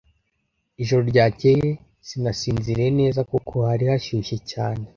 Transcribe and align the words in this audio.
Ijoro 0.81 1.03
ryakeye 1.11 1.67
sinasinziriye 2.07 2.89
neza, 2.99 3.19
kuko 3.31 3.53
hari 3.67 3.83
hashyushye 3.91 4.37
cyane. 4.51 4.85